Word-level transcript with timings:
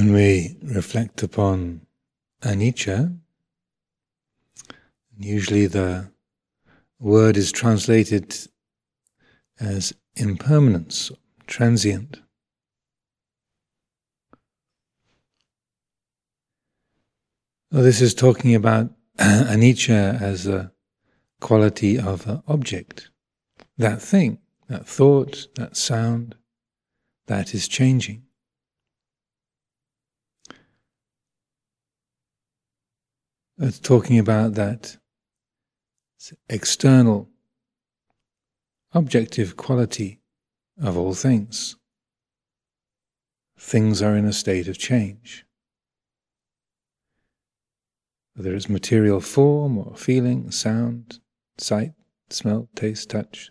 When 0.00 0.14
we 0.14 0.56
reflect 0.62 1.22
upon 1.22 1.82
anicca, 2.40 3.18
usually 5.18 5.66
the 5.66 6.10
word 6.98 7.36
is 7.36 7.52
translated 7.52 8.34
as 9.60 9.92
impermanence, 10.16 11.12
transient. 11.46 12.22
Well, 17.70 17.82
this 17.82 18.00
is 18.00 18.14
talking 18.14 18.54
about 18.54 18.90
anicca 19.18 20.18
as 20.18 20.46
a 20.46 20.72
quality 21.42 21.98
of 21.98 22.26
an 22.26 22.42
object, 22.48 23.10
that 23.76 24.00
thing, 24.00 24.38
that 24.68 24.86
thought, 24.86 25.48
that 25.56 25.76
sound, 25.76 26.36
that 27.26 27.52
is 27.52 27.68
changing. 27.68 28.22
It's 33.62 33.78
talking 33.78 34.18
about 34.18 34.54
that 34.54 34.96
external, 36.48 37.28
objective 38.92 39.58
quality 39.58 40.22
of 40.80 40.96
all 40.96 41.12
things. 41.12 41.76
Things 43.58 44.00
are 44.00 44.16
in 44.16 44.24
a 44.24 44.32
state 44.32 44.66
of 44.66 44.78
change. 44.78 45.44
Whether 48.34 48.54
it's 48.54 48.70
material 48.70 49.20
form 49.20 49.76
or 49.76 49.94
feeling, 49.94 50.50
sound, 50.50 51.20
sight, 51.58 51.92
smell, 52.30 52.70
taste, 52.74 53.10
touch, 53.10 53.50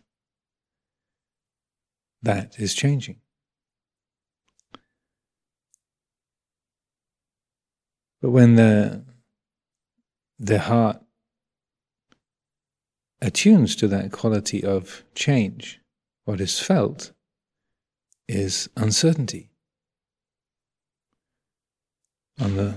that 2.23 2.59
is 2.59 2.73
changing. 2.73 3.17
But 8.23 8.31
when 8.31 8.55
the 8.55 9.05
the 10.39 10.59
heart 10.59 11.01
attunes 13.21 13.75
to 13.75 13.87
that 13.89 14.11
quality 14.11 14.63
of 14.63 15.03
change, 15.13 15.81
what 16.23 16.39
is 16.39 16.59
felt 16.59 17.11
is 18.27 18.69
uncertainty. 18.77 19.49
On 22.39 22.55
the, 22.55 22.75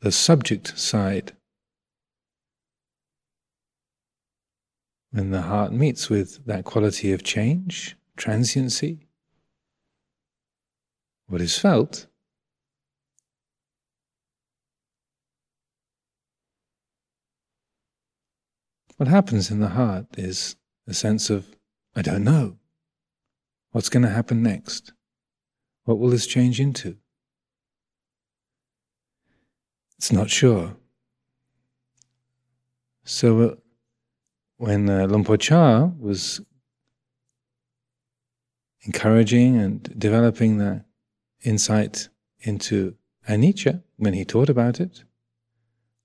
the 0.00 0.10
subject 0.10 0.78
side, 0.78 1.32
when 5.10 5.30
the 5.30 5.42
heart 5.42 5.72
meets 5.72 6.08
with 6.08 6.46
that 6.46 6.64
quality 6.64 7.12
of 7.12 7.22
change, 7.22 7.96
transiency, 8.16 9.06
what 11.26 11.42
is 11.42 11.58
felt 11.58 12.06
What 18.98 19.08
happens 19.08 19.48
in 19.48 19.60
the 19.60 19.68
heart 19.68 20.06
is 20.18 20.56
a 20.88 20.92
sense 20.92 21.30
of, 21.30 21.46
I 21.94 22.02
don't 22.02 22.24
know. 22.24 22.58
What's 23.70 23.88
going 23.88 24.02
to 24.02 24.08
happen 24.08 24.42
next? 24.42 24.92
What 25.84 26.00
will 26.00 26.10
this 26.10 26.26
change 26.26 26.58
into? 26.58 26.96
It's 29.96 30.10
not 30.10 30.30
sure. 30.30 30.74
So 33.04 33.40
uh, 33.40 33.54
when 34.56 34.90
uh, 34.90 35.06
Luang 35.06 35.24
Por 35.24 35.36
Chah 35.36 35.90
was 36.00 36.40
encouraging 38.82 39.56
and 39.56 39.94
developing 39.96 40.58
the 40.58 40.84
insight 41.44 42.08
into 42.40 42.96
anicca, 43.28 43.80
when 43.96 44.14
he 44.14 44.24
taught 44.24 44.48
about 44.48 44.80
it, 44.80 45.04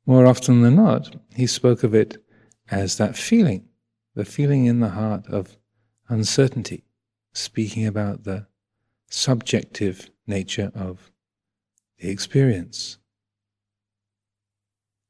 more 0.06 0.28
often 0.28 0.62
than 0.62 0.76
not, 0.76 1.16
he 1.34 1.48
spoke 1.48 1.84
of 1.84 1.96
it 1.96 2.23
as 2.74 2.98
that 2.98 3.16
feeling, 3.16 3.70
the 4.16 4.25
feeling 4.25 4.66
in 4.66 4.80
the 4.80 4.90
heart 4.90 5.28
of 5.28 5.58
uncertainty, 6.09 6.84
speaking 7.31 7.86
about 7.86 8.24
the 8.24 8.47
subjective 9.09 10.09
nature 10.25 10.72
of 10.74 11.12
the 12.00 12.09
experience. 12.09 12.97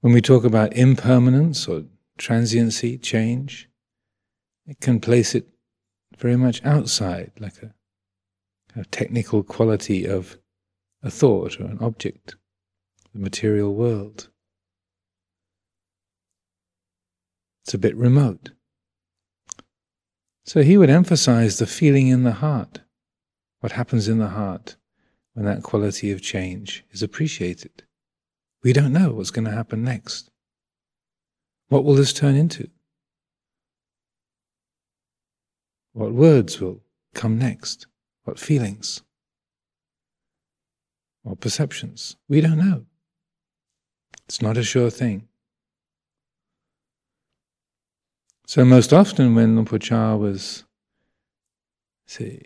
When 0.02 0.12
we 0.14 0.22
talk 0.22 0.44
about 0.44 0.76
impermanence 0.76 1.68
or 1.68 1.86
transiency, 2.18 2.98
change, 2.98 3.70
it 4.68 4.82
can 4.82 5.00
place 5.00 5.34
it 5.34 5.48
very 6.18 6.36
much 6.36 6.64
outside, 6.66 7.32
like 7.40 7.64
a, 7.64 7.74
a 8.76 8.84
technical 8.86 9.42
quality 9.42 10.06
of 10.06 10.38
a 11.02 11.10
thought 11.10 11.60
or 11.62 11.66
an 11.66 11.80
object, 11.80 12.36
the 13.14 13.20
material 13.20 13.74
world. 13.74 14.30
It's 17.63 17.74
a 17.74 17.78
bit 17.78 17.96
remote. 17.96 18.51
So 20.46 20.62
he 20.62 20.78
would 20.78 20.90
emphasize 20.90 21.57
the 21.57 21.68
feeling 21.68 22.07
in 22.07 22.24
the 22.24 22.34
heart, 22.34 22.79
what 23.62 23.72
happens 23.74 24.09
in 24.09 24.18
the 24.18 24.29
heart 24.29 24.75
when 25.34 25.46
that 25.46 25.63
quality 25.63 26.12
of 26.12 26.22
change 26.22 26.84
is 26.91 27.01
appreciated. 27.01 27.84
We 28.62 28.74
don't 28.74 28.94
know 28.94 29.12
what's 29.12 29.31
going 29.31 29.46
to 29.46 29.51
happen 29.51 29.84
next. 29.84 30.29
What 31.69 31.84
will 31.84 31.96
this 31.96 32.13
turn 32.13 32.35
into? 32.35 32.69
What 35.94 36.13
words 36.13 36.59
will 36.59 36.81
come 37.13 37.38
next? 37.38 37.88
What 38.25 38.40
feelings? 38.40 39.01
What 41.24 41.40
perceptions? 41.40 42.18
We 42.28 42.41
don't 42.41 42.57
know. 42.57 42.85
It's 44.25 44.41
not 44.41 44.57
a 44.57 44.63
sure 44.63 44.90
thing. 44.90 45.28
So 48.46 48.66
most 48.66 48.92
often 48.92 49.36
when 49.36 49.56
Luang 49.56 49.66
Por 49.66 49.80
Chah 49.80 50.16
was 50.16 50.66
see, 52.06 52.42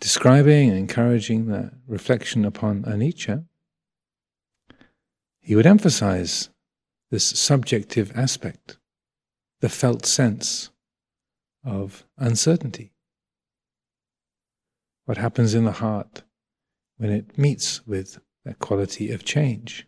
describing 0.00 0.70
and 0.70 0.78
encouraging 0.78 1.46
the 1.46 1.72
reflection 1.86 2.44
upon 2.44 2.84
anicca, 2.84 3.44
he 5.40 5.56
would 5.56 5.66
emphasize 5.66 6.50
this 7.10 7.24
subjective 7.24 8.12
aspect, 8.16 8.78
the 9.60 9.68
felt 9.68 10.06
sense 10.06 10.70
of 11.64 12.04
uncertainty. 12.16 12.92
What 15.04 15.18
happens 15.18 15.54
in 15.54 15.64
the 15.64 15.72
heart 15.72 16.22
when 16.96 17.10
it 17.10 17.36
meets 17.36 17.86
with 17.86 18.18
that 18.44 18.58
quality 18.58 19.10
of 19.10 19.24
change? 19.24 19.86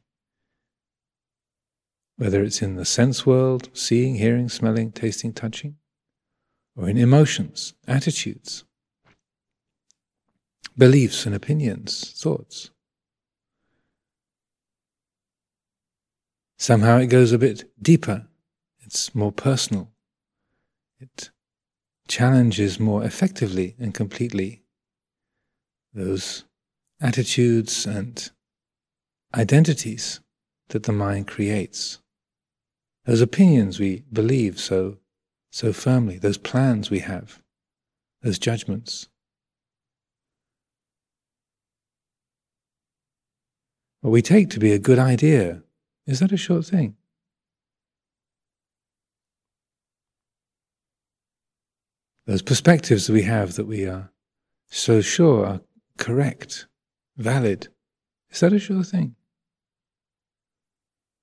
Whether 2.19 2.43
it's 2.43 2.61
in 2.61 2.75
the 2.75 2.85
sense 2.85 3.25
world, 3.25 3.71
seeing, 3.73 4.17
hearing, 4.17 4.49
smelling, 4.49 4.91
tasting, 4.91 5.33
touching, 5.33 5.77
or 6.77 6.89
in 6.89 6.99
emotions, 6.99 7.75
attitudes, 7.87 8.65
beliefs 10.77 11.27
and 11.27 11.35
opinions, 11.35 12.13
thoughts. 12.21 12.71
Somehow 16.59 16.99
it 16.99 17.07
goes 17.07 17.31
a 17.31 17.39
bit 17.39 17.71
deeper, 17.81 18.27
it's 18.81 19.15
more 19.15 19.33
personal, 19.33 19.93
it 20.99 21.31
challenges 22.09 22.81
more 22.81 23.05
effectively 23.05 23.77
and 23.79 23.95
completely 23.95 24.63
those 25.95 26.45
attitudes 27.01 27.87
and 27.87 28.31
identities 29.37 30.19
that 30.71 30.83
the 30.83 30.93
mind 30.93 31.29
creates 31.29 32.01
those 33.09 33.23
opinions 33.23 33.81
we 33.81 34.05
believe 34.13 34.61
so, 34.61 34.99
so 35.51 35.73
firmly, 35.73 36.19
those 36.19 36.37
plans 36.37 36.91
we 36.91 36.99
have, 36.99 37.41
those 38.21 38.39
judgments. 38.39 39.09
What 44.03 44.11
we 44.11 44.21
take 44.21 44.51
to 44.51 44.61
be 44.61 44.73
a 44.73 44.79
good 44.79 44.99
idea, 44.99 45.63
is 46.07 46.21
that 46.21 46.33
a 46.33 46.37
short 46.37 46.67
thing? 46.67 46.97
Those 52.27 52.43
perspectives 52.43 53.07
that 53.07 53.15
we 53.15 53.23
have 53.23 53.55
that 53.55 53.67
we 53.67 53.87
are 53.87 54.13
so 54.67 55.01
sure 55.01 55.47
are 55.47 55.61
correct, 55.97 56.67
valid, 57.17 57.69
is 58.31 58.41
that 58.41 58.53
a 58.53 58.59
sure 58.59 58.85
thing? 58.85 59.15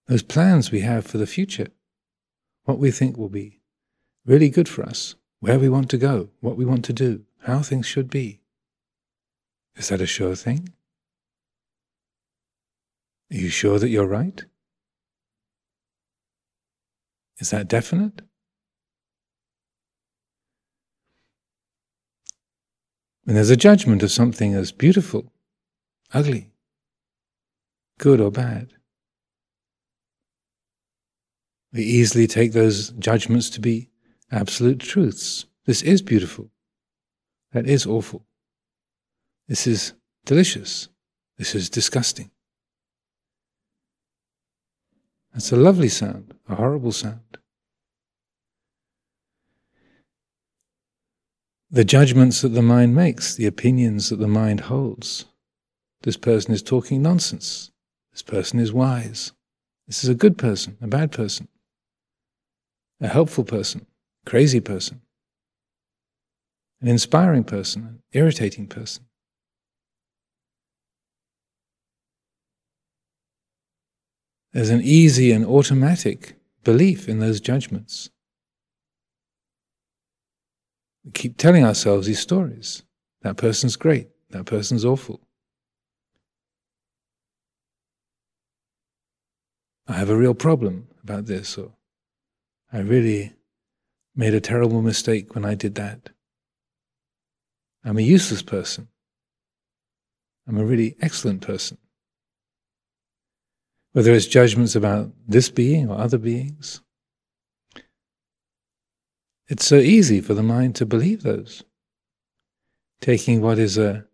Those 0.08 0.24
plans 0.24 0.72
we 0.72 0.82
have 0.82 1.06
for 1.06 1.18
the 1.18 1.28
future, 1.28 1.68
what 2.64 2.80
we 2.80 2.92
think 2.92 3.18
will 3.18 3.30
be 3.30 3.62
really 4.26 4.50
good 4.50 4.70
for 4.70 4.84
us, 4.84 5.16
where 5.40 5.60
we 5.60 5.70
want 5.70 5.90
to 5.90 5.98
go, 5.98 6.30
what 6.42 6.58
we 6.58 6.66
want 6.66 6.86
to 6.86 6.94
do, 6.94 7.24
how 7.44 7.60
things 7.60 7.86
should 7.86 8.10
be. 8.10 8.40
Is 9.76 9.90
that 9.90 10.02
a 10.02 10.06
sure 10.06 10.36
thing? 10.36 10.70
Are 13.32 13.38
you 13.38 13.50
sure 13.50 13.80
that 13.80 13.90
you're 13.90 14.08
right? 14.08 14.44
Is 17.40 17.50
that 17.50 17.68
definite? 17.68 18.22
When 23.24 23.36
there's 23.36 23.50
a 23.50 23.58
judgment 23.58 24.04
of 24.04 24.12
something 24.12 24.54
as 24.54 24.72
beautiful 24.72 25.32
ugly, 26.14 26.52
good 27.98 28.22
or 28.22 28.32
bad. 28.32 28.74
We 31.76 31.84
easily 31.84 32.26
take 32.26 32.54
those 32.54 32.92
judgments 32.92 33.50
to 33.50 33.60
be 33.60 33.90
absolute 34.32 34.80
truths. 34.80 35.46
This 35.66 35.82
is 35.82 36.02
beautiful. 36.02 36.50
That 37.52 37.68
is 37.68 37.86
awful. 37.86 38.26
This 39.50 39.68
is 39.68 39.92
delicious. 40.26 40.88
This 41.38 41.54
is 41.54 41.70
disgusting. 41.70 42.32
That's 45.34 45.52
a 45.52 45.58
lovely 45.58 45.90
sound, 45.90 46.34
a 46.48 46.56
horrible 46.56 46.94
sound. 46.94 47.40
The 51.70 51.84
judgments 51.84 52.42
that 52.42 52.50
the 52.50 52.62
mind 52.62 52.96
makes, 52.96 53.36
the 53.36 53.48
opinions 53.48 54.10
that 54.12 54.20
the 54.20 54.30
mind 54.30 54.62
holds. 54.62 55.26
This 56.04 56.16
person 56.16 56.54
is 56.54 56.64
talking 56.64 57.02
nonsense. 57.02 57.72
This 58.14 58.22
person 58.22 58.62
is 58.62 58.72
wise. 58.72 59.34
This 59.88 60.06
is 60.06 60.10
a 60.10 60.16
good 60.16 60.38
person, 60.38 60.78
a 60.82 60.88
bad 60.88 61.12
person 61.12 61.50
a 63.02 63.08
helpful 63.08 63.44
person, 63.44 63.86
crazy 64.26 64.60
person, 64.60 65.02
an 66.82 66.88
inspiring 66.88 67.44
person, 67.44 67.82
an 67.84 68.04
irritating 68.14 68.68
person. 68.68 69.06
There's 74.54 74.70
an 74.70 74.82
easy 74.82 75.32
and 75.32 75.46
automatic 75.46 76.36
belief 76.64 77.10
in 77.10 77.20
those 77.20 77.42
judgments. 77.42 78.10
We 81.04 81.12
keep 81.12 81.38
telling 81.38 81.66
ourselves 81.66 82.08
these 82.08 82.22
stories. 82.22 82.84
That 83.22 83.38
person's 83.38 83.76
great, 83.76 84.08
that 84.30 84.46
person's 84.46 84.86
awful. 84.86 85.20
I 89.88 89.94
have 89.94 90.10
a 90.10 90.16
real 90.16 90.34
problem 90.34 90.88
about 91.04 91.26
this, 91.26 91.58
or 91.58 91.75
I 92.72 92.80
really 92.80 93.34
made 94.16 94.34
a 94.34 94.42
terrible 94.42 94.82
mistake 94.82 95.36
when 95.36 95.46
I 95.46 95.56
did 95.56 95.76
that. 95.76 96.10
I'm 97.84 97.98
a 97.98 98.02
useless 98.02 98.42
person. 98.42 98.88
I'm 100.48 100.58
a 100.58 100.66
really 100.66 100.96
excellent 101.02 101.42
person. 101.42 101.78
Whether 103.94 104.14
it's 104.14 104.26
judgments 104.26 104.76
about 104.76 105.12
this 105.28 105.50
being 105.50 105.90
or 105.90 105.98
other 105.98 106.18
beings, 106.18 106.82
it's 109.48 109.66
so 109.66 109.78
easy 109.78 110.22
for 110.22 110.34
the 110.34 110.44
mind 110.44 110.76
to 110.76 110.86
believe 110.86 111.24
those. 111.24 111.64
Taking 113.00 113.42
what 113.42 113.60
is 113.60 113.78
a, 113.78 114.06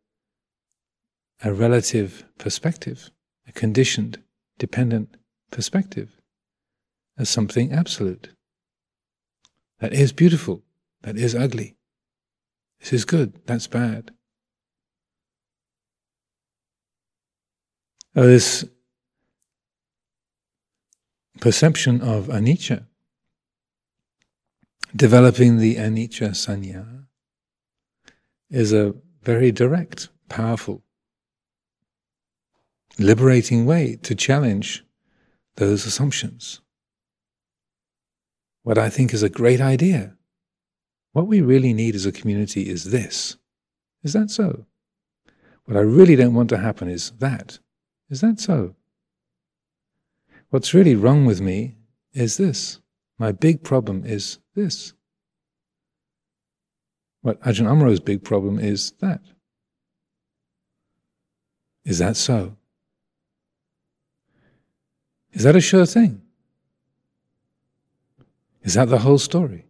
a 1.44 1.54
relative 1.54 2.26
perspective, 2.38 3.12
a 3.48 3.52
conditioned, 3.52 4.22
dependent 4.58 5.16
perspective, 5.50 6.22
as 7.18 7.30
something 7.30 7.72
absolute. 7.72 8.30
That 9.82 9.94
is 9.94 10.14
beautiful. 10.14 10.64
That 11.02 11.18
is 11.18 11.34
ugly. 11.34 11.76
This 12.80 12.94
is 12.94 13.04
good. 13.04 13.42
That's 13.48 13.66
bad. 13.66 14.12
Oh, 18.16 18.28
this 18.28 18.66
perception 21.40 22.02
of 22.02 22.28
anicca, 22.28 22.86
developing 24.96 25.58
the 25.58 25.78
anicca 25.78 26.32
sanya, 26.32 27.06
is 28.52 28.74
a 28.74 28.94
very 29.24 29.52
direct, 29.52 30.10
powerful, 30.30 30.84
liberating 33.00 33.66
way 33.66 33.96
to 34.04 34.14
challenge 34.14 34.86
those 35.56 35.88
assumptions 35.88 36.62
what 38.64 38.78
I 38.78 38.90
think 38.90 39.14
is 39.14 39.24
a 39.24 39.30
great 39.30 39.62
idea. 39.62 40.16
What 41.14 41.28
we 41.28 41.42
really 41.42 41.74
need 41.74 41.96
as 41.96 42.06
a 42.06 42.12
community 42.12 42.70
is 42.70 42.86
this. 42.86 43.38
Is 44.04 44.14
that 44.14 44.32
so? 44.32 44.66
What 45.66 45.78
I 45.78 45.82
really 45.82 46.16
don't 46.16 46.34
want 46.34 46.50
to 46.50 46.58
happen 46.58 46.90
is 46.90 47.12
that. 47.20 47.60
Is 48.10 48.22
that 48.22 48.40
so? 48.40 48.76
What's 50.50 50.74
really 50.74 50.96
wrong 50.96 51.26
with 51.26 51.42
me 51.42 51.76
is 52.14 52.38
this. 52.38 52.80
My 53.18 53.32
big 53.32 53.64
problem 53.64 54.04
is 54.06 54.40
this. 54.56 54.94
What 57.22 57.40
Ajahn 57.42 57.68
Amaro's 57.68 58.00
big 58.00 58.24
problem 58.24 58.60
is 58.60 58.92
that. 59.00 59.22
Is 61.86 62.00
that 62.00 62.18
so? 62.18 62.58
Is 65.32 65.44
that 65.44 65.56
a 65.56 65.62
sure 65.62 65.86
thing? 65.86 66.22
Is 68.64 68.76
that 68.76 68.90
the 68.90 69.00
whole 69.00 69.18
story? 69.18 69.66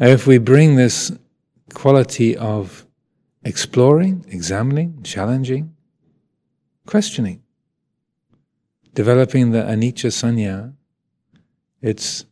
If 0.00 0.26
we 0.26 0.38
bring 0.38 0.76
this 0.76 1.12
quality 1.74 2.36
of 2.36 2.86
exploring, 3.44 4.24
examining, 4.28 5.02
challenging, 5.02 5.74
questioning, 6.86 7.42
developing 8.94 9.50
the 9.50 9.62
anicca 9.62 10.10
sanya, 10.10 10.74
it's 11.80 12.24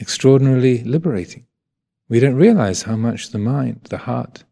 extraordinarily 0.00 0.84
liberating. 0.84 1.46
We 2.08 2.20
don't 2.20 2.34
realize 2.34 2.82
how 2.82 2.96
much 2.96 3.30
the 3.30 3.38
mind, 3.38 3.86
the 3.90 3.98
heart, 3.98 4.44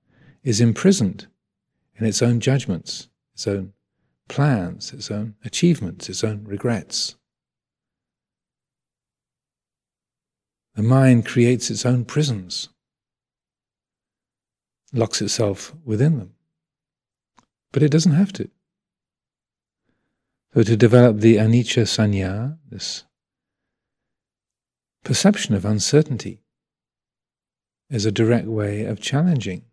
is 0.42 0.60
imprisoned 0.60 1.26
in 1.96 2.06
its 2.06 2.22
own 2.22 2.40
judgments, 2.40 3.08
its 3.34 3.46
own 3.46 3.72
plans, 4.28 4.92
its 4.92 5.10
own 5.10 5.34
achievements, 5.44 6.08
its 6.08 6.24
own 6.24 6.44
regrets. 6.44 7.16
The 10.74 10.82
mind 10.82 11.24
creates 11.24 11.70
its 11.70 11.86
own 11.86 12.04
prisons, 12.04 12.68
locks 14.92 15.22
itself 15.22 15.72
within 15.84 16.18
them. 16.18 16.34
But 17.72 17.82
it 17.82 17.90
doesn't 17.90 18.12
have 18.12 18.32
to. 18.34 18.48
So, 20.54 20.62
to 20.62 20.76
develop 20.76 21.18
the 21.18 21.36
anicca 21.36 21.82
sanya, 21.82 22.58
this 22.68 23.04
perception 25.02 25.54
of 25.54 25.64
uncertainty, 25.64 26.42
is 27.90 28.06
a 28.06 28.12
direct 28.12 28.46
way 28.46 28.84
of 28.84 29.00
challenging. 29.00 29.64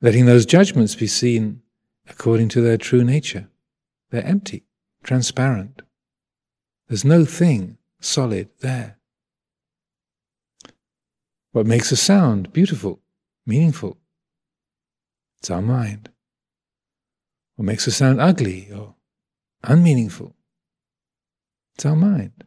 Letting 0.00 0.26
those 0.26 0.44
judgments 0.46 0.94
be 0.94 1.06
seen 1.06 1.62
according 2.08 2.48
to 2.50 2.60
their 2.60 2.76
true 2.76 3.04
nature. 3.04 3.48
They're 4.10 4.26
empty, 4.26 4.64
transparent. 5.04 5.82
There's 6.92 7.06
no 7.06 7.24
thing 7.24 7.78
solid 8.02 8.50
there. 8.60 8.98
What 11.52 11.64
makes 11.64 11.90
a 11.90 11.96
sound 11.96 12.52
beautiful, 12.52 13.00
meaningful? 13.46 13.96
It's 15.40 15.50
our 15.50 15.62
mind. 15.62 16.10
What 17.56 17.64
makes 17.64 17.86
a 17.86 17.92
sound 17.92 18.20
ugly 18.20 18.70
or 18.70 18.94
unmeaningful? 19.64 20.36
It's 21.76 21.86
our 21.86 21.96
mind. 21.96 22.44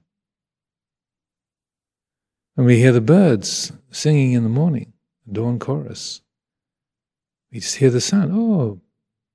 When 2.53 2.67
we 2.67 2.77
hear 2.77 2.91
the 2.91 3.01
birds 3.01 3.71
singing 3.89 4.33
in 4.33 4.43
the 4.43 4.49
morning, 4.49 4.93
dawn 5.27 5.57
chorus, 5.57 6.21
we 7.51 7.61
just 7.61 7.77
hear 7.77 7.89
the 7.89 7.99
sound. 7.99 8.31
Oh, 8.31 8.79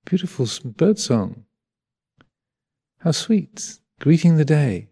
beautiful 0.04 0.46
bird 0.64 1.00
song. 1.00 1.46
How 3.00 3.10
sweet, 3.10 3.80
greeting 3.98 4.36
the 4.36 4.44
day. 4.44 4.86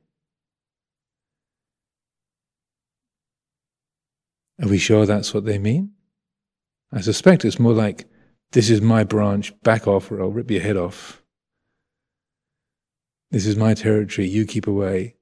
Are 4.61 4.69
we 4.69 4.79
sure 4.79 5.07
that's 5.07 5.33
what 5.33 5.45
they 5.45 5.59
mean? 5.59 5.93
I 6.93 7.01
suspect 7.01 7.45
it's 7.45 7.61
more 7.61 7.73
like, 7.73 8.07
this 8.53 8.71
is 8.71 8.81
my 8.81 9.05
branch, 9.05 9.53
back 9.63 9.87
off 9.87 10.11
or 10.11 10.21
I'll 10.21 10.31
rip 10.31 10.51
your 10.51 10.63
head 10.63 10.77
off. 10.77 11.23
This 13.31 13.47
is 13.47 13.57
my 13.57 13.75
territory, 13.75 14.27
you 14.27 14.47
keep 14.47 14.67
away. 14.67 15.17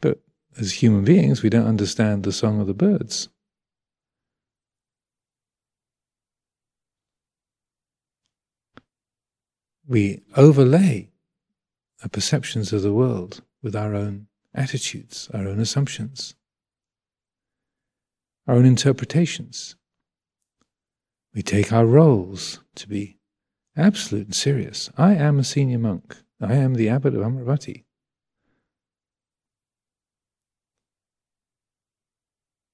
But 0.00 0.22
as 0.58 0.74
human 0.74 1.04
beings, 1.04 1.42
we 1.42 1.50
don't 1.50 1.66
understand 1.66 2.22
the 2.22 2.32
song 2.32 2.60
of 2.60 2.66
the 2.66 2.74
birds. 2.74 3.28
We 9.88 10.22
overlay 10.36 11.10
our 12.02 12.08
perceptions 12.08 12.72
of 12.72 12.82
the 12.82 12.92
world 12.92 13.42
with 13.62 13.76
our 13.76 13.94
own 13.94 14.28
attitudes, 14.54 15.28
our 15.34 15.46
own 15.46 15.60
assumptions 15.60 16.34
our 18.46 18.54
own 18.54 18.64
interpretations. 18.64 19.76
We 21.34 21.42
take 21.42 21.72
our 21.72 21.84
roles 21.84 22.60
to 22.76 22.88
be 22.88 23.18
absolute 23.76 24.26
and 24.26 24.34
serious. 24.34 24.90
I 24.96 25.14
am 25.14 25.38
a 25.38 25.44
senior 25.44 25.78
monk. 25.78 26.16
I 26.40 26.54
am 26.54 26.74
the 26.74 26.88
abbot 26.88 27.14
of 27.14 27.22
Amaravati. 27.22 27.84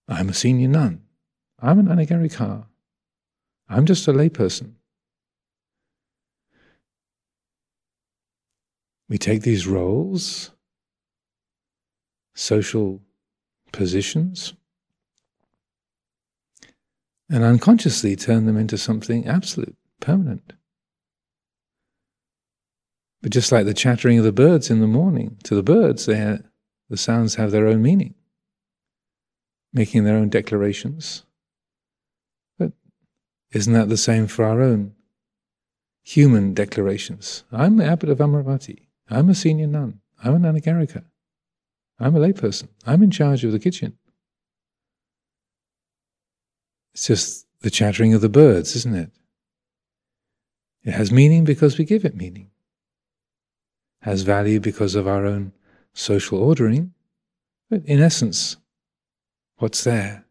I'm 0.09 0.29
a 0.29 0.35
senior 0.35 0.69
nun. 0.69 1.02
I'm 1.59 1.79
an 1.79 1.87
anagarika. 1.87 2.67
I'm 3.69 3.87
just 3.87 4.07
a 4.09 4.12
layperson. 4.12 4.75
We 9.09 9.19
take 9.19 9.43
these 9.43 9.67
roles, 9.67 10.50
social 12.35 13.00
positions, 13.73 14.55
and 17.31 17.45
unconsciously 17.45 18.17
turn 18.17 18.47
them 18.47 18.57
into 18.57 18.76
something 18.76 19.26
absolute, 19.26 19.76
permanent. 20.00 20.52
But 23.23 23.31
just 23.31 23.52
like 23.52 23.67
the 23.67 23.75
chattering 23.75 24.19
of 24.19 24.25
the 24.25 24.33
birds 24.33 24.71
in 24.71 24.81
the 24.81 24.87
morning, 24.87 25.38
to 25.45 25.55
the 25.55 25.62
birds, 25.62 26.07
they 26.07 26.38
the 26.91 26.97
sounds 26.97 27.37
have 27.37 27.52
their 27.52 27.69
own 27.69 27.81
meaning, 27.81 28.14
making 29.73 30.05
their 30.05 30.17
own 30.17 30.29
declarations. 30.29 31.25
But 32.59 32.73
isn't 33.52 33.73
that 33.73 33.88
the 33.88 33.97
same 33.97 34.26
for 34.26 34.45
our 34.45 34.61
own 34.61 34.95
human 36.02 36.52
declarations? 36.52 37.45
I'm 37.52 37.76
the 37.76 37.87
abbot 37.87 38.11
of 38.11 38.19
Amaravati. 38.19 38.88
I'm 39.09 39.31
a 39.31 39.35
senior 39.35 39.69
nun. 39.69 40.00
I'm 40.23 40.35
an 40.35 40.43
anagarika. 40.43 41.05
I'm 41.99 42.17
a 42.17 42.19
layperson. 42.19 42.69
I'm 42.85 43.02
in 43.02 43.11
charge 43.11 43.45
of 43.45 43.52
the 43.52 43.59
kitchen. 43.59 43.97
It's 46.93 47.07
just 47.07 47.47
the 47.61 47.71
chattering 47.71 48.15
of 48.15 48.21
the 48.21 48.29
birds, 48.29 48.77
isn't 48.77 48.95
it? 48.95 49.11
It 50.85 50.93
has 50.93 51.13
meaning 51.13 51.45
because 51.45 51.79
we 51.79 51.85
give 51.85 52.05
it 52.05 52.17
meaning. 52.17 52.51
It 54.03 54.07
Has 54.07 54.23
value 54.23 54.61
because 54.61 54.95
of 54.95 55.07
our 55.07 55.25
own 55.25 55.53
social 55.95 56.39
ordering. 56.43 56.93
But 57.71 57.85
in 57.87 58.01
essence, 58.01 58.57
what's 59.57 59.85
there? 59.85 60.27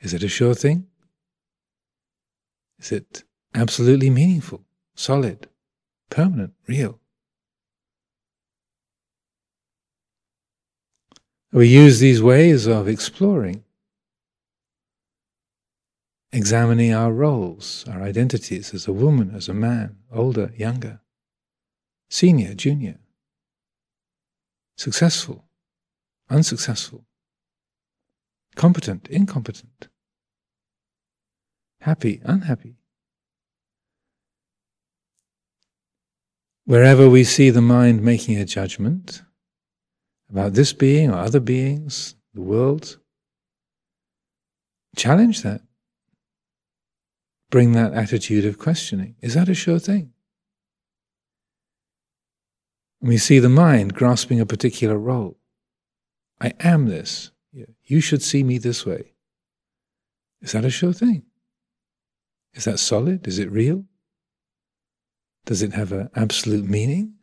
Is 0.00 0.14
it 0.14 0.22
a 0.22 0.28
sure 0.28 0.54
thing? 0.54 0.86
Is 2.78 2.92
it 2.92 3.24
absolutely 3.54 4.10
meaningful, 4.10 4.64
solid, 4.94 5.48
permanent, 6.10 6.54
real? 6.66 7.00
We 11.52 11.68
use 11.68 12.00
these 12.00 12.22
ways 12.22 12.66
of 12.66 12.86
exploring 12.86 13.64
examining 16.36 16.92
our 16.92 17.12
roles, 17.12 17.86
our 17.88 18.02
identities 18.02 18.74
as 18.74 18.86
a 18.86 18.92
woman, 18.92 19.34
as 19.34 19.48
a 19.48 19.54
man, 19.54 19.96
older, 20.12 20.52
younger, 20.54 21.00
senior, 22.10 22.52
junior, 22.52 22.98
successful, 24.76 25.46
unsuccessful, 26.28 27.06
competent, 28.54 29.08
incompetent, 29.08 29.88
happy, 31.80 32.20
unhappy. 32.22 32.76
Wherever 36.66 37.08
we 37.08 37.24
see 37.24 37.48
the 37.48 37.62
mind 37.62 38.02
making 38.02 38.36
a 38.36 38.44
judgment 38.44 39.22
about 40.28 40.52
this 40.52 40.74
being 40.74 41.10
or 41.10 41.18
other 41.18 41.40
beings, 41.40 42.14
the 42.34 42.42
world, 42.42 42.98
challenge 44.96 45.40
that 45.42 45.62
bring 47.50 47.72
that 47.72 47.94
attitude 47.94 48.44
of 48.44 48.58
questioning. 48.58 49.16
Is 49.20 49.34
that 49.34 49.48
a 49.48 49.54
sure 49.54 49.78
thing? 49.78 50.12
And 53.00 53.08
we 53.08 53.18
see 53.18 53.38
the 53.38 53.48
mind 53.48 53.94
grasping 53.94 54.40
a 54.40 54.46
particular 54.46 54.98
role. 54.98 55.38
I 56.40 56.52
am 56.60 56.86
this. 56.86 57.30
You 57.84 58.00
should 58.00 58.22
see 58.22 58.42
me 58.42 58.58
this 58.58 58.84
way. 58.84 59.12
Is 60.40 60.52
that 60.52 60.64
a 60.64 60.70
sure 60.70 60.92
thing? 60.92 61.22
Is 62.54 62.64
that 62.64 62.78
solid? 62.78 63.26
Is 63.26 63.38
it 63.38 63.50
real? 63.50 63.84
Does 65.44 65.62
it 65.62 65.72
have 65.74 65.92
an 65.92 66.10
absolute 66.16 66.68
meaning? 66.68 67.14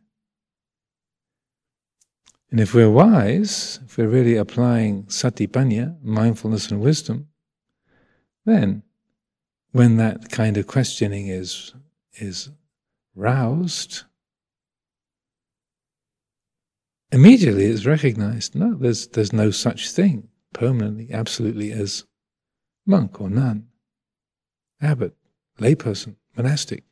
And 2.50 2.60
if 2.60 2.72
we're 2.72 2.88
wise, 2.88 3.80
if 3.84 3.98
we're 3.98 4.08
really 4.08 4.36
applying 4.36 5.04
satipanya, 5.06 6.00
mindfulness 6.02 6.70
and 6.70 6.80
wisdom, 6.80 7.26
then 8.44 8.83
when 9.74 9.96
that 9.96 10.30
kind 10.30 10.56
of 10.56 10.68
questioning 10.68 11.26
is, 11.26 11.74
is 12.12 12.48
roused, 13.16 14.04
immediately 17.10 17.64
it's 17.64 17.84
recognized 17.84 18.54
no, 18.54 18.74
there's, 18.74 19.08
there's 19.08 19.32
no 19.32 19.50
such 19.50 19.90
thing 19.90 20.28
permanently, 20.52 21.12
absolutely 21.12 21.72
as 21.72 22.04
monk 22.86 23.20
or 23.20 23.28
nun, 23.28 23.66
abbot, 24.80 25.16
layperson, 25.58 26.14
monastic. 26.36 26.84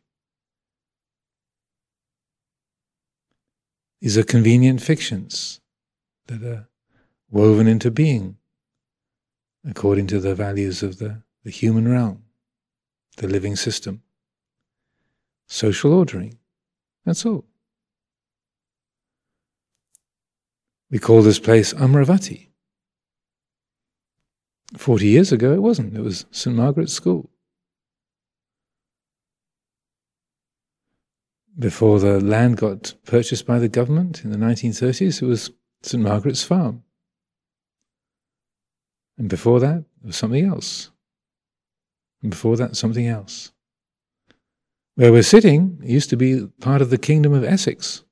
These 4.00 4.18
are 4.18 4.24
convenient 4.24 4.82
fictions 4.82 5.60
that 6.26 6.42
are 6.42 6.68
woven 7.30 7.68
into 7.68 7.92
being 7.92 8.38
according 9.64 10.08
to 10.08 10.18
the 10.18 10.34
values 10.34 10.82
of 10.82 10.98
the, 10.98 11.22
the 11.44 11.50
human 11.52 11.86
realm 11.86 12.21
the 13.16 13.28
living 13.28 13.56
system. 13.56 14.02
Social 15.46 15.92
ordering. 15.92 16.38
That's 17.04 17.26
all. 17.26 17.44
We 20.90 20.98
call 20.98 21.22
this 21.22 21.38
place 21.38 21.72
Amaravati. 21.74 22.48
Forty 24.76 25.06
years 25.06 25.32
ago, 25.32 25.52
it 25.52 25.62
wasn't. 25.62 25.96
It 25.96 26.02
was 26.02 26.26
St. 26.30 26.54
Margaret's 26.54 26.92
School. 26.92 27.30
Before 31.58 31.98
the 32.00 32.18
land 32.18 32.56
got 32.56 32.94
purchased 33.04 33.46
by 33.46 33.58
the 33.58 33.68
government 33.68 34.24
in 34.24 34.30
the 34.30 34.38
1930s, 34.38 35.20
it 35.20 35.26
was 35.26 35.50
St. 35.82 36.02
Margaret's 36.02 36.42
Farm. 36.42 36.82
And 39.18 39.28
before 39.28 39.60
that, 39.60 39.84
it 40.02 40.06
was 40.06 40.16
something 40.16 40.46
else. 40.46 40.90
And 42.22 42.30
before 42.30 42.56
that, 42.56 42.76
something 42.76 43.06
else. 43.06 43.52
Where 44.94 45.12
we're 45.12 45.22
sitting 45.22 45.80
used 45.82 46.10
to 46.10 46.16
be 46.16 46.46
part 46.60 46.82
of 46.82 46.90
the 46.90 46.98
kingdom 46.98 47.32
of 47.32 47.44
Essex. 47.44 48.04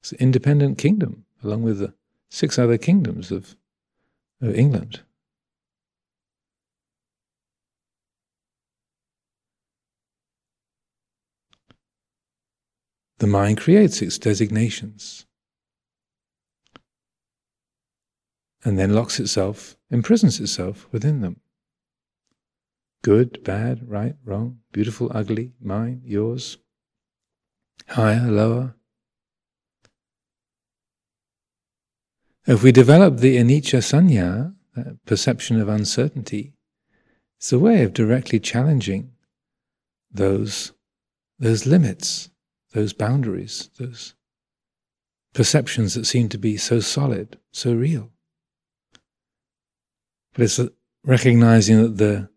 It's 0.00 0.12
an 0.12 0.18
independent 0.20 0.78
kingdom, 0.78 1.24
along 1.42 1.62
with 1.62 1.78
the 1.78 1.94
six 2.30 2.58
other 2.58 2.78
kingdoms 2.78 3.30
of, 3.30 3.56
of 4.40 4.54
England. 4.54 5.00
The 13.18 13.26
mind 13.26 13.58
creates 13.58 14.00
its 14.00 14.16
designations 14.18 15.26
and 18.64 18.78
then 18.78 18.94
locks 18.94 19.18
itself, 19.18 19.76
imprisons 19.90 20.40
itself 20.40 20.86
within 20.92 21.20
them. 21.20 21.40
Good, 23.02 23.44
bad, 23.44 23.88
right, 23.88 24.14
wrong, 24.24 24.58
beautiful, 24.72 25.10
ugly, 25.14 25.52
mine, 25.60 26.02
yours, 26.04 26.58
higher, 27.88 28.30
lower. 28.30 28.74
If 32.46 32.62
we 32.62 32.72
develop 32.72 33.18
the 33.18 33.36
anicca 33.36 33.78
sanya, 33.78 34.54
that 34.74 35.04
perception 35.04 35.60
of 35.60 35.68
uncertainty, 35.68 36.54
it's 37.36 37.52
a 37.52 37.58
way 37.58 37.82
of 37.82 37.92
directly 37.92 38.40
challenging 38.40 39.12
those, 40.10 40.72
those 41.38 41.66
limits, 41.66 42.30
those 42.72 42.92
boundaries, 42.92 43.70
those 43.78 44.14
perceptions 45.34 45.94
that 45.94 46.06
seem 46.06 46.28
to 46.30 46.38
be 46.38 46.56
so 46.56 46.80
solid, 46.80 47.38
so 47.52 47.74
real. 47.74 48.10
But 50.32 50.42
it's 50.42 50.60
recognizing 51.04 51.82
that 51.82 51.98
the 51.98 52.28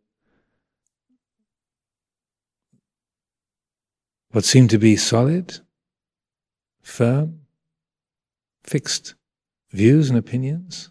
what 4.31 4.45
seem 4.45 4.67
to 4.69 4.77
be 4.77 4.95
solid, 4.95 5.59
firm, 6.81 7.41
fixed 8.63 9.15
views 9.71 10.09
and 10.09 10.17
opinions, 10.17 10.89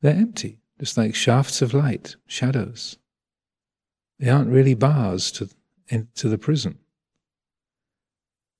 they're 0.00 0.14
empty, 0.14 0.58
just 0.80 0.96
like 0.96 1.14
shafts 1.14 1.62
of 1.62 1.74
light, 1.74 2.16
shadows. 2.26 2.98
They 4.18 4.28
aren't 4.28 4.50
really 4.50 4.74
bars 4.74 5.30
to, 5.32 5.48
in, 5.88 6.08
to 6.16 6.28
the 6.28 6.38
prison. 6.38 6.78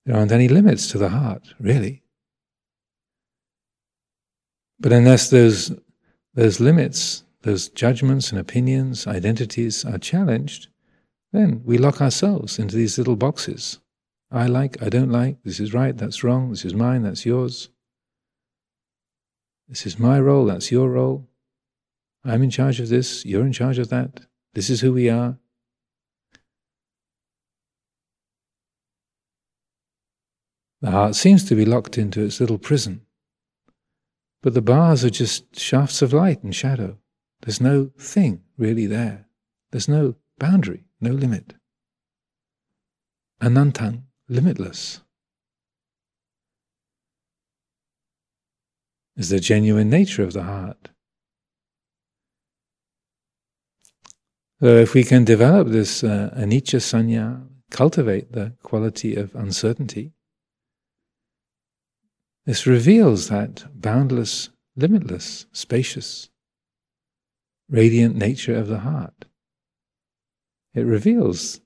There 0.06 0.16
aren't 0.16 0.32
any 0.32 0.48
limits 0.48 0.88
to 0.88 0.98
the 0.98 1.10
heart, 1.10 1.54
really. 1.60 2.02
But 4.80 4.92
unless 4.92 5.30
those, 5.30 5.72
those 6.34 6.58
limits, 6.58 7.22
those 7.42 7.68
judgments 7.68 8.30
and 8.30 8.40
opinions, 8.40 9.06
identities 9.06 9.84
are 9.84 9.98
challenged, 9.98 10.68
then 11.32 11.62
we 11.64 11.78
lock 11.78 12.00
ourselves 12.00 12.58
into 12.58 12.76
these 12.76 12.98
little 12.98 13.16
boxes. 13.16 13.80
I 14.30 14.46
like, 14.46 14.82
I 14.82 14.88
don't 14.88 15.10
like, 15.10 15.42
this 15.44 15.60
is 15.60 15.74
right, 15.74 15.96
that's 15.96 16.24
wrong, 16.24 16.50
this 16.50 16.64
is 16.64 16.74
mine, 16.74 17.02
that's 17.02 17.26
yours. 17.26 17.68
This 19.68 19.86
is 19.86 19.98
my 19.98 20.20
role, 20.20 20.46
that's 20.46 20.70
your 20.70 20.90
role. 20.90 21.28
I'm 22.24 22.42
in 22.42 22.50
charge 22.50 22.80
of 22.80 22.88
this, 22.88 23.24
you're 23.24 23.46
in 23.46 23.52
charge 23.52 23.78
of 23.78 23.88
that, 23.88 24.20
this 24.54 24.70
is 24.70 24.80
who 24.80 24.92
we 24.92 25.08
are. 25.08 25.38
The 30.80 30.90
heart 30.90 31.14
seems 31.14 31.44
to 31.44 31.54
be 31.54 31.64
locked 31.64 31.96
into 31.96 32.22
its 32.22 32.40
little 32.40 32.58
prison, 32.58 33.02
but 34.42 34.54
the 34.54 34.62
bars 34.62 35.04
are 35.04 35.10
just 35.10 35.58
shafts 35.58 36.02
of 36.02 36.12
light 36.12 36.42
and 36.42 36.54
shadow. 36.54 36.98
There's 37.42 37.60
no 37.60 37.90
thing 37.98 38.42
really 38.56 38.86
there. 38.86 39.26
There's 39.70 39.88
no 39.88 40.16
boundary, 40.38 40.84
no 41.02 41.10
limit. 41.10 41.54
Anantang, 43.42 44.04
limitless. 44.28 45.00
Is 49.16 49.28
the 49.28 49.40
genuine 49.40 49.90
nature 49.90 50.22
of 50.22 50.32
the 50.32 50.44
heart. 50.44 50.88
So 54.60 54.76
if 54.76 54.94
we 54.94 55.02
can 55.02 55.24
develop 55.24 55.68
this 55.68 56.04
uh, 56.04 56.32
anicca 56.36 56.80
sanya, 56.80 57.48
cultivate 57.70 58.32
the 58.32 58.52
quality 58.62 59.16
of 59.16 59.34
uncertainty, 59.34 60.12
this 62.46 62.66
reveals 62.66 63.28
that 63.28 63.64
boundless, 63.74 64.50
limitless, 64.76 65.46
spacious, 65.52 66.30
radiant 67.68 68.16
nature 68.16 68.54
of 68.54 68.68
the 68.68 68.78
heart. 68.78 69.26
It 70.74 70.82
reveals 70.82 71.60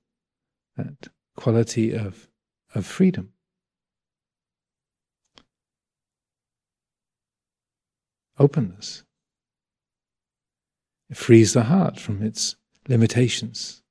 that 0.77 1.09
quality 1.37 1.93
of, 1.93 2.29
of 2.75 2.85
freedom. 2.85 3.33
Openness. 8.39 9.05
It 11.09 11.17
frees 11.17 11.53
the 11.53 11.65
heart 11.65 11.99
from 12.01 12.23
its 12.23 12.57
limitations. 12.89 13.83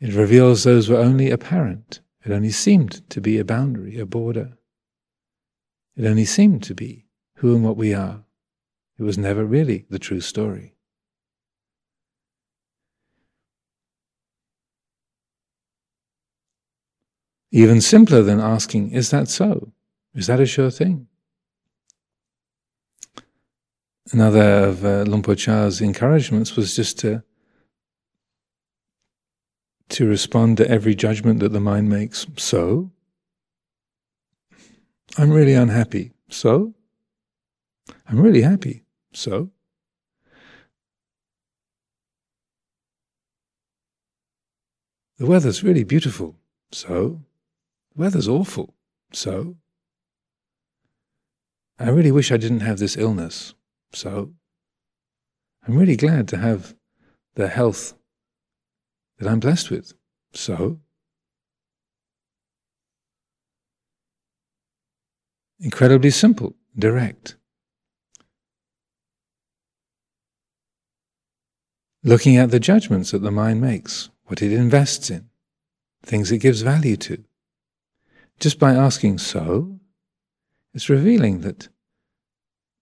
It 0.00 0.12
reveals 0.12 0.64
those 0.64 0.90
were 0.90 0.98
only 0.98 1.30
apparent. 1.30 2.00
It 2.24 2.32
only 2.32 2.50
seemed 2.50 3.08
to 3.08 3.20
be 3.20 3.38
a 3.38 3.44
boundary, 3.44 3.98
a 3.98 4.04
border. 4.04 4.58
It 5.96 6.04
only 6.04 6.26
seemed 6.26 6.62
to 6.64 6.74
be 6.74 7.06
who 7.36 7.54
and 7.54 7.64
what 7.64 7.76
we 7.76 7.94
are. 7.94 8.25
It 8.98 9.02
was 9.02 9.18
never 9.18 9.44
really 9.44 9.84
the 9.90 9.98
true 9.98 10.20
story. 10.20 10.74
Even 17.50 17.80
simpler 17.80 18.22
than 18.22 18.40
asking, 18.40 18.90
is 18.90 19.10
that 19.10 19.28
so? 19.28 19.72
Is 20.14 20.26
that 20.26 20.40
a 20.40 20.46
sure 20.46 20.70
thing? 20.70 21.08
Another 24.12 24.64
of 24.64 24.84
uh, 24.84 25.34
Chah's 25.34 25.80
encouragements 25.80 26.56
was 26.56 26.76
just 26.76 26.98
to 27.00 27.22
to 29.88 30.08
respond 30.08 30.56
to 30.56 30.68
every 30.68 30.94
judgment 30.94 31.40
that 31.40 31.52
the 31.52 31.60
mind 31.60 31.88
makes. 31.88 32.26
So, 32.36 32.90
I'm 35.16 35.30
really 35.30 35.54
unhappy. 35.54 36.12
So, 36.28 36.74
I'm 38.08 38.20
really 38.20 38.42
happy. 38.42 38.85
So, 39.16 39.50
the 45.16 45.24
weather's 45.24 45.64
really 45.64 45.84
beautiful. 45.84 46.36
So, 46.70 47.22
the 47.94 48.02
weather's 48.02 48.28
awful. 48.28 48.74
So, 49.14 49.56
I 51.78 51.88
really 51.88 52.12
wish 52.12 52.30
I 52.30 52.36
didn't 52.36 52.60
have 52.60 52.78
this 52.78 52.98
illness. 52.98 53.54
So, 53.94 54.34
I'm 55.66 55.78
really 55.78 55.96
glad 55.96 56.28
to 56.28 56.36
have 56.36 56.76
the 57.36 57.48
health 57.48 57.94
that 59.18 59.28
I'm 59.28 59.40
blessed 59.40 59.70
with. 59.70 59.94
So, 60.34 60.78
incredibly 65.58 66.10
simple, 66.10 66.54
direct. 66.78 67.36
Looking 72.06 72.36
at 72.36 72.52
the 72.52 72.60
judgments 72.60 73.10
that 73.10 73.22
the 73.22 73.32
mind 73.32 73.60
makes, 73.60 74.10
what 74.26 74.40
it 74.40 74.52
invests 74.52 75.10
in, 75.10 75.28
things 76.04 76.30
it 76.30 76.38
gives 76.38 76.62
value 76.62 76.96
to. 76.98 77.24
Just 78.38 78.60
by 78.60 78.74
asking 78.74 79.18
so, 79.18 79.80
it's 80.72 80.88
revealing 80.88 81.40
that 81.40 81.68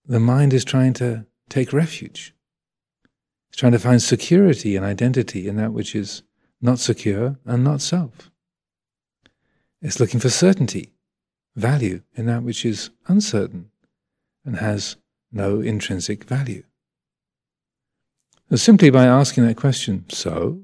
the 0.05 0.19
mind 0.19 0.53
is 0.53 0.63
trying 0.63 0.93
to 1.01 1.25
take 1.49 1.73
refuge. 1.73 2.35
It's 3.49 3.57
trying 3.57 3.71
to 3.71 3.79
find 3.79 3.99
security 3.99 4.75
and 4.75 4.85
identity 4.85 5.47
in 5.47 5.55
that 5.55 5.73
which 5.73 5.95
is 5.95 6.21
not 6.61 6.77
secure 6.77 7.39
and 7.47 7.63
not 7.63 7.81
self. 7.81 8.29
It's 9.81 9.99
looking 9.99 10.19
for 10.19 10.29
certainty, 10.29 10.93
value 11.55 12.03
in 12.13 12.27
that 12.27 12.43
which 12.43 12.63
is 12.63 12.91
uncertain 13.07 13.71
and 14.45 14.57
has 14.57 14.97
no 15.31 15.61
intrinsic 15.61 16.25
value. 16.25 16.61
So 18.49 18.57
simply 18.57 18.91
by 18.91 19.05
asking 19.05 19.45
that 19.47 19.57
question, 19.57 20.05
so, 20.09 20.61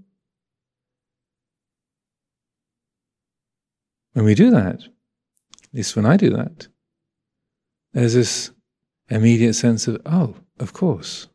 when 4.13 4.25
we 4.25 4.35
do 4.35 4.51
that, 4.51 4.83
at 4.83 5.73
least 5.73 5.95
when 5.95 6.05
I 6.05 6.15
do 6.15 6.29
that, 6.31 6.67
there's 7.93 8.13
this 8.13 8.51
immediate 9.09 9.53
sense 9.53 9.87
of, 9.87 10.01
oh, 10.05 10.35
of 10.59 10.73
course. 10.73 11.27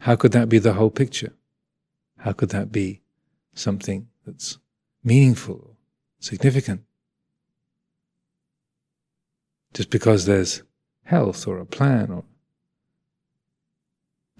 How 0.00 0.14
could 0.14 0.32
that 0.32 0.48
be 0.48 0.58
the 0.58 0.74
whole 0.74 0.90
picture? 0.90 1.32
How 2.18 2.32
could 2.32 2.50
that 2.50 2.70
be 2.70 3.00
something 3.54 4.08
that's 4.26 4.58
meaningful, 5.02 5.76
significant? 6.20 6.82
Just 9.72 9.90
because 9.90 10.26
there's 10.26 10.62
health 11.04 11.46
or 11.46 11.58
a 11.58 11.66
plan 11.66 12.10
or 12.10 12.24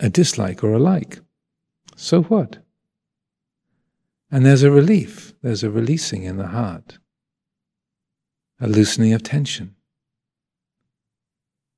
a 0.01 0.09
dislike 0.09 0.63
or 0.63 0.73
a 0.73 0.79
like. 0.79 1.21
So 1.97 2.23
what? 2.23 2.59
And 4.31 4.45
there's 4.45 4.63
a 4.63 4.71
relief, 4.71 5.35
there's 5.43 5.65
a 5.65 5.71
releasing 5.71 6.23
in 6.23 6.37
the 6.37 6.49
heart, 6.49 6.99
a 8.61 8.69
loosening 8.69 9.15
of 9.15 9.23
tension. 9.23 9.75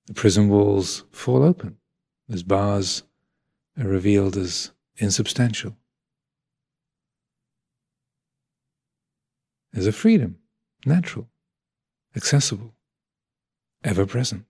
The 0.06 0.14
prison 0.14 0.48
walls 0.48 1.04
fall 1.12 1.44
open, 1.44 1.76
as 2.28 2.42
bars 2.42 3.04
are 3.78 3.86
revealed 3.86 4.36
as 4.36 4.72
insubstantial. 4.96 5.76
There's 9.72 9.86
a 9.86 9.92
freedom, 9.92 10.38
natural, 10.84 11.28
accessible, 12.16 12.74
ever 13.84 14.04
present. 14.04 14.44